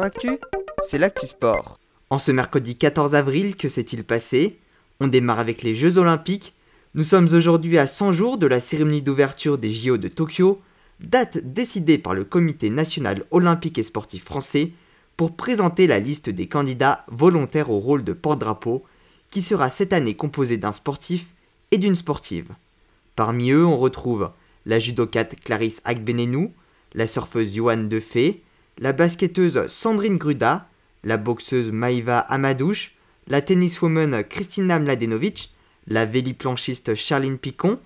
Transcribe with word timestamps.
Actu, 0.00 0.38
c'est 0.82 0.96
l'actu 0.96 1.26
sport. 1.26 1.78
En 2.08 2.16
ce 2.16 2.32
mercredi 2.32 2.76
14 2.76 3.14
avril, 3.14 3.56
que 3.56 3.68
s'est-il 3.68 4.04
passé? 4.04 4.58
On 5.00 5.06
démarre 5.06 5.38
avec 5.38 5.62
les 5.62 5.74
Jeux 5.74 5.98
Olympiques. 5.98 6.54
Nous 6.94 7.02
sommes 7.02 7.28
aujourd'hui 7.32 7.76
à 7.76 7.86
100 7.86 8.12
jours 8.12 8.38
de 8.38 8.46
la 8.46 8.58
cérémonie 8.58 9.02
d'ouverture 9.02 9.58
des 9.58 9.70
JO 9.70 9.98
de 9.98 10.08
Tokyo, 10.08 10.62
date 11.00 11.38
décidée 11.38 11.98
par 11.98 12.14
le 12.14 12.24
Comité 12.24 12.70
national 12.70 13.26
olympique 13.30 13.76
et 13.76 13.82
sportif 13.82 14.24
français 14.24 14.70
pour 15.18 15.36
présenter 15.36 15.86
la 15.86 15.98
liste 15.98 16.30
des 16.30 16.48
candidats 16.48 17.04
volontaires 17.08 17.70
au 17.70 17.78
rôle 17.78 18.02
de 18.02 18.14
porte-drapeau, 18.14 18.82
qui 19.30 19.42
sera 19.42 19.68
cette 19.68 19.92
année 19.92 20.14
composée 20.14 20.56
d'un 20.56 20.72
sportif 20.72 21.26
et 21.70 21.76
d'une 21.76 21.96
sportive. 21.96 22.48
Parmi 23.14 23.50
eux, 23.50 23.66
on 23.66 23.76
retrouve 23.76 24.30
la 24.64 24.78
judokate 24.78 25.38
Clarisse 25.40 25.82
Agbenenou, 25.84 26.50
la 26.94 27.06
surfeuse 27.06 27.54
Johan 27.54 27.84
Defay, 27.84 28.40
la 28.78 28.92
basketteuse 28.92 29.66
Sandrine 29.68 30.16
Gruda, 30.16 30.66
la 31.04 31.16
boxeuse 31.16 31.70
Maïva 31.70 32.18
Amadouche, 32.18 32.92
la 33.28 33.40
tenniswoman 33.40 34.22
Kristina 34.24 34.78
Mladenovic, 34.78 35.52
la 35.86 36.04
véliplanchiste 36.04 36.94
Charline 36.94 37.38
Picon, 37.38 37.78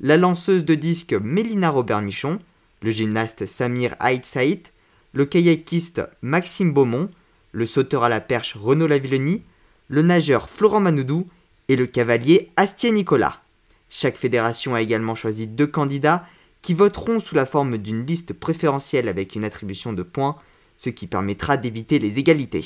la 0.00 0.16
lanceuse 0.16 0.64
de 0.64 0.74
disque 0.74 1.12
Mélina 1.12 1.70
Robert-Michon, 1.70 2.38
le 2.82 2.90
gymnaste 2.90 3.46
Samir 3.46 3.94
Haït 4.00 4.24
Saïd, 4.24 4.68
le 5.12 5.26
kayakiste 5.26 6.02
Maxime 6.22 6.72
Beaumont, 6.72 7.10
le 7.52 7.66
sauteur 7.66 8.04
à 8.04 8.08
la 8.08 8.20
perche 8.20 8.56
Renaud 8.56 8.86
Lavillenie, 8.86 9.42
le 9.88 10.02
nageur 10.02 10.48
Florent 10.48 10.80
Manoudou 10.80 11.28
et 11.68 11.76
le 11.76 11.86
cavalier 11.86 12.50
Astier 12.56 12.92
Nicolas. 12.92 13.42
Chaque 13.88 14.16
fédération 14.16 14.74
a 14.74 14.80
également 14.80 15.16
choisi 15.16 15.48
deux 15.48 15.66
candidats 15.66 16.24
qui 16.62 16.74
voteront 16.74 17.20
sous 17.20 17.34
la 17.34 17.46
forme 17.46 17.78
d'une 17.78 18.06
liste 18.06 18.32
préférentielle 18.32 19.08
avec 19.08 19.34
une 19.34 19.44
attribution 19.44 19.92
de 19.92 20.02
points, 20.02 20.36
ce 20.76 20.90
qui 20.90 21.06
permettra 21.06 21.56
d'éviter 21.56 21.98
les 21.98 22.18
égalités. 22.18 22.64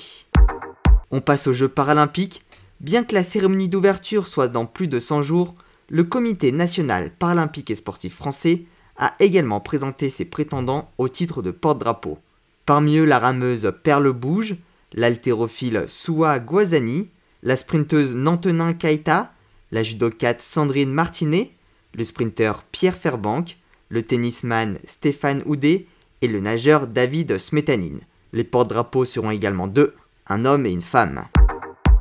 On 1.11 1.21
passe 1.21 1.47
aux 1.47 1.53
Jeux 1.53 1.69
paralympiques. 1.69 2.43
Bien 2.81 3.05
que 3.05 3.15
la 3.15 3.23
cérémonie 3.23 3.69
d'ouverture 3.69 4.27
soit 4.27 4.49
dans 4.49 4.67
plus 4.67 4.89
de 4.89 5.01
100 5.01 5.23
jours, 5.23 5.55
le 5.89 6.05
Comité 6.05 6.51
national 6.51 7.11
paralympique 7.11 7.71
et 7.71 7.77
sportif 7.77 8.15
français 8.15 8.65
a 8.97 9.15
également 9.21 9.61
présenté 9.61 10.09
ses 10.11 10.25
prétendants 10.25 10.91
au 10.99 11.09
titre 11.09 11.43
de 11.43 11.51
porte-drapeau. 11.51 12.19
Parmi 12.67 12.97
eux 12.97 13.05
la 13.05 13.19
rameuse 13.19 13.73
Perle 13.83 14.13
Bouge, 14.13 14.57
l'haltérophile 14.93 15.85
Soua 15.89 16.39
Guazani, 16.39 17.11
la 17.43 17.57
sprinteuse 17.57 18.15
Nantenin 18.15 18.73
Kaita, 18.73 19.29
la 19.71 19.83
judocate 19.83 20.41
Sandrine 20.41 20.93
Martinet, 20.93 21.53
le 21.95 22.05
sprinteur 22.05 22.65
Pierre 22.71 22.97
Fairbank, 22.97 23.59
le 23.95 24.03
tennisman 24.03 24.77
Stéphane 24.85 25.45
Houdet 25.47 25.87
et 26.21 26.27
le 26.27 26.41
nageur 26.41 26.89
David 26.89 27.39
Smetanine. 27.39 28.01
Les 28.33 28.43
porte-drapeaux 28.43 29.05
seront 29.05 29.31
également 29.31 29.69
deux, 29.69 29.95
un 30.27 30.45
homme 30.45 30.67
et 30.67 30.73
une 30.73 30.81
femme. 30.81 31.27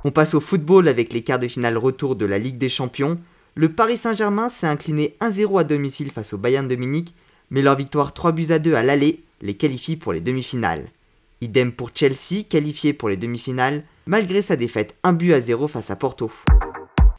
On 0.03 0.09
passe 0.09 0.33
au 0.33 0.39
football 0.39 0.87
avec 0.87 1.13
les 1.13 1.21
quarts 1.21 1.37
de 1.37 1.47
finale 1.47 1.77
retour 1.77 2.15
de 2.15 2.25
la 2.25 2.39
Ligue 2.39 2.57
des 2.57 2.67
Champions. 2.67 3.19
Le 3.53 3.69
Paris 3.69 3.97
Saint-Germain 3.97 4.49
s'est 4.49 4.65
incliné 4.65 5.15
1-0 5.21 5.59
à 5.59 5.63
domicile 5.63 6.09
face 6.09 6.33
au 6.33 6.39
Bayern 6.39 6.67
de 6.67 6.75
Munich, 6.75 7.13
mais 7.51 7.61
leur 7.61 7.77
victoire 7.77 8.11
3 8.11 8.31
buts 8.31 8.47
à 8.49 8.57
2 8.57 8.73
à 8.73 8.81
l'aller 8.81 9.21
les 9.41 9.53
qualifie 9.53 9.95
pour 9.95 10.13
les 10.13 10.21
demi-finales. 10.21 10.89
Idem 11.41 11.71
pour 11.71 11.91
Chelsea, 11.93 12.43
qualifié 12.49 12.93
pour 12.93 13.09
les 13.09 13.17
demi-finales, 13.17 13.83
malgré 14.07 14.41
sa 14.41 14.55
défaite 14.55 14.95
1 15.03 15.13
but 15.13 15.33
à 15.33 15.41
0 15.41 15.67
face 15.67 15.91
à 15.91 15.95
Porto. 15.95 16.31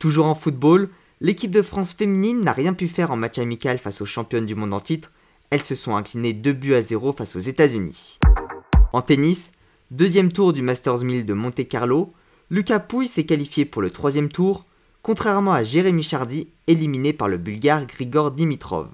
Toujours 0.01 0.27
en 0.27 0.35
football, 0.35 0.89
L'équipe 1.25 1.51
de 1.51 1.63
France 1.63 1.95
féminine 1.95 2.43
n'a 2.43 2.53
rien 2.53 2.75
pu 2.75 2.87
faire 2.87 3.11
en 3.11 3.17
match 3.17 3.39
amical 3.39 3.79
face 3.79 4.03
aux 4.03 4.05
championnes 4.05 4.45
du 4.45 4.55
monde 4.55 4.75
en 4.75 4.81
titre. 4.81 5.11
Elles 5.49 5.63
se 5.63 5.75
sont 5.75 5.97
inclinées 5.97 6.35
2 6.35 6.53
buts 6.53 6.75
à 6.75 6.83
0 6.83 7.15
face 7.15 7.35
aux 7.35 7.41
États-Unis. 7.41 8.19
En 8.93 9.01
tennis, 9.01 9.51
deuxième 9.91 10.31
tour 10.31 10.53
du 10.53 10.61
Masters 10.61 11.03
1000 11.03 11.25
de 11.25 11.33
Monte 11.33 11.67
Carlo, 11.67 12.13
Lucas 12.51 12.79
Pouille 12.79 13.09
s'est 13.09 13.25
qualifié 13.25 13.65
pour 13.65 13.81
le 13.81 13.89
troisième 13.89 14.29
tour, 14.29 14.67
contrairement 15.01 15.55
à 15.55 15.63
Jérémy 15.63 16.03
Chardy, 16.03 16.49
éliminé 16.67 17.15
par 17.15 17.29
le 17.29 17.39
Bulgare 17.39 17.87
Grigor 17.87 18.31
Dimitrov. 18.31 18.91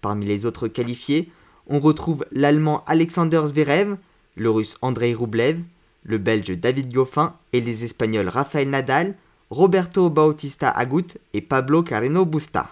Parmi 0.00 0.24
les 0.24 0.46
autres 0.46 0.68
qualifiés, 0.68 1.28
on 1.66 1.80
retrouve 1.80 2.24
l'Allemand 2.32 2.82
Alexander 2.86 3.42
Zverev, 3.44 3.98
le 4.36 4.48
Russe 4.48 4.78
Andrei 4.80 5.12
Rublev, 5.12 5.60
le 6.02 6.16
Belge 6.16 6.58
David 6.58 6.94
Goffin 6.94 7.34
et 7.52 7.60
les 7.60 7.84
Espagnols 7.84 8.30
Rafael 8.30 8.70
Nadal, 8.70 9.16
Roberto 9.50 10.08
Bautista 10.10 10.68
Agut 10.68 11.18
et 11.32 11.42
Pablo 11.42 11.82
Carreno 11.82 12.24
Busta. 12.24 12.70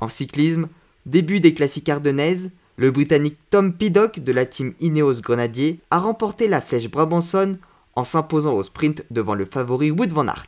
En 0.00 0.08
cyclisme, 0.08 0.68
début 1.06 1.40
des 1.40 1.54
classiques 1.54 1.88
ardennaises, 1.88 2.50
le 2.76 2.90
Britannique 2.92 3.38
Tom 3.50 3.72
Piddock 3.72 4.20
de 4.20 4.32
la 4.32 4.46
team 4.46 4.74
Ineos 4.80 5.20
Grenadier 5.20 5.80
a 5.90 5.98
remporté 5.98 6.46
la 6.46 6.60
flèche 6.60 6.88
Brabanson 6.88 7.56
en 7.96 8.04
s'imposant 8.04 8.54
au 8.54 8.62
sprint 8.62 9.04
devant 9.10 9.34
le 9.34 9.44
favori 9.44 9.90
Wood 9.90 10.12
van 10.12 10.28
Aert. 10.28 10.46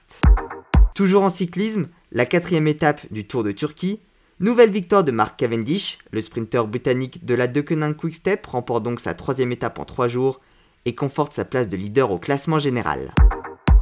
Toujours 0.94 1.24
en 1.24 1.28
cyclisme, 1.28 1.88
la 2.12 2.26
quatrième 2.26 2.68
étape 2.68 3.00
du 3.10 3.26
Tour 3.26 3.42
de 3.42 3.50
Turquie, 3.50 3.98
nouvelle 4.38 4.70
victoire 4.70 5.02
de 5.02 5.10
Mark 5.10 5.36
Cavendish, 5.36 5.98
le 6.12 6.22
sprinter 6.22 6.66
britannique 6.68 7.24
de 7.24 7.34
la 7.34 7.48
Deceuninck 7.48 7.96
Quick 7.96 8.14
Step 8.14 8.46
remporte 8.46 8.84
donc 8.84 9.00
sa 9.00 9.14
troisième 9.14 9.50
étape 9.50 9.80
en 9.80 9.84
trois 9.84 10.06
jours 10.06 10.40
et 10.84 10.94
conforte 10.94 11.32
sa 11.32 11.44
place 11.44 11.68
de 11.68 11.76
leader 11.76 12.12
au 12.12 12.18
classement 12.18 12.60
général. 12.60 13.12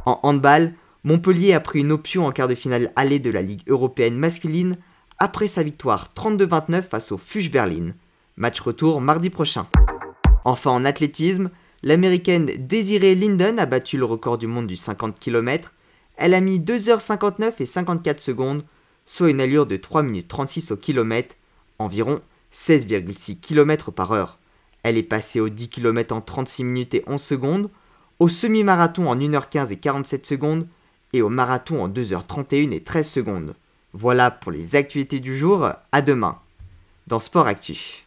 En 0.07 0.19
handball, 0.23 0.73
Montpellier 1.05 1.53
a 1.53 1.61
pris 1.61 1.79
une 1.79 1.93
option 1.93 2.25
en 2.25 2.31
quart 2.31 2.49
de 2.49 2.55
finale 2.55 2.91
aller 2.97 3.19
de 3.19 3.29
la 3.29 3.41
Ligue 3.41 3.63
européenne 3.67 4.17
masculine 4.17 4.75
après 5.17 5.47
sa 5.47 5.63
victoire 5.63 6.09
32-29 6.13 6.81
face 6.81 7.13
au 7.13 7.17
Fuge 7.17 7.51
Berlin. 7.51 7.93
Match 8.35 8.59
retour 8.59 8.99
mardi 8.99 9.29
prochain. 9.29 9.67
Enfin 10.43 10.71
en 10.71 10.83
athlétisme, 10.83 11.51
l'américaine 11.83 12.51
Desiree 12.57 13.15
Linden 13.15 13.59
a 13.59 13.65
battu 13.65 13.97
le 13.97 14.03
record 14.03 14.37
du 14.37 14.47
monde 14.47 14.67
du 14.67 14.75
50 14.75 15.17
km. 15.19 15.73
Elle 16.17 16.33
a 16.33 16.41
mis 16.41 16.59
2h59 16.59 17.53
et 17.59 17.65
54 17.65 18.19
secondes, 18.19 18.65
soit 19.05 19.29
une 19.29 19.39
allure 19.39 19.65
de 19.65 19.77
3 19.77 20.03
minutes 20.03 20.27
36 20.27 20.71
au 20.71 20.75
kilomètre, 20.75 21.35
environ 21.79 22.19
16,6 22.53 23.39
km 23.39 23.91
par 23.91 24.11
heure. 24.11 24.37
Elle 24.83 24.97
est 24.97 25.03
passée 25.03 25.39
au 25.39 25.47
10 25.47 25.69
km 25.69 26.13
en 26.13 26.19
36 26.19 26.65
minutes 26.65 26.93
et 26.93 27.03
11 27.07 27.21
secondes, 27.21 27.69
au 28.19 28.27
semi-marathon 28.27 29.09
en 29.09 29.15
1h15 29.15 29.71
et 29.71 29.77
47 29.77 30.25
secondes, 30.25 30.67
et 31.13 31.21
au 31.21 31.29
marathon 31.29 31.83
en 31.83 31.89
2h31 31.89 32.71
et 32.71 32.83
13 32.83 33.07
secondes. 33.07 33.55
Voilà 33.93 34.31
pour 34.31 34.51
les 34.51 34.75
actualités 34.75 35.19
du 35.19 35.37
jour, 35.37 35.69
à 35.91 36.01
demain 36.01 36.39
dans 37.07 37.19
Sport 37.19 37.47
Actu. 37.47 38.05